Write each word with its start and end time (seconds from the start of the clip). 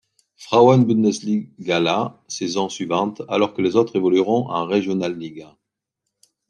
Frauen-Bundesligala 0.35 2.23
saison 2.27 2.69
suivante, 2.69 3.21
alors 3.29 3.53
que 3.53 3.61
les 3.61 3.75
autres 3.75 3.97
évolueront 3.97 4.49
en 4.49 4.65
Regionalliga. 4.65 5.55